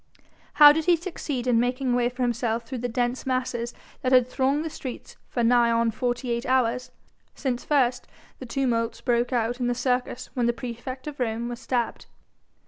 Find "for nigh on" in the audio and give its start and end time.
5.29-5.91